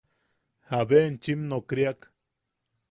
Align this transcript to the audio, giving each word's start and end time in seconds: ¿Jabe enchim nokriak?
¿Jabe 0.69 0.97
enchim 1.05 1.41
nokriak? 1.49 1.99